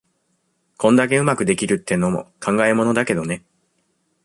[0.77, 3.43] こんだけ上手くできるってのも考えものだけどね。